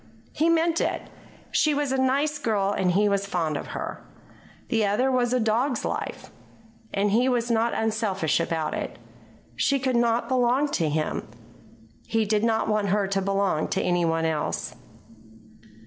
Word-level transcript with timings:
He 0.31 0.49
meant 0.49 0.81
it. 0.81 1.11
She 1.51 1.75
was 1.75 1.91
a 1.91 1.97
nice 1.99 2.39
girl 2.39 2.71
and 2.71 2.93
he 2.93 3.07
was 3.07 3.27
fond 3.27 3.55
of 3.55 3.67
her. 3.77 4.03
The 4.69 4.83
other 4.83 5.11
was 5.11 5.31
a 5.31 5.39
dog's 5.39 5.85
life. 5.85 6.31
And 6.91 7.11
he 7.11 7.29
was 7.29 7.51
not 7.51 7.75
unselfish 7.75 8.39
about 8.39 8.73
it. 8.73 8.97
She 9.55 9.77
could 9.77 9.95
not 9.95 10.27
belong 10.27 10.69
to 10.69 10.89
him. 10.89 11.27
He 12.07 12.25
did 12.25 12.43
not 12.43 12.67
want 12.67 12.89
her 12.89 13.05
to 13.09 13.21
belong 13.21 13.67
to 13.67 13.81
any 13.83 14.03
one 14.03 14.25
else. 14.25 14.73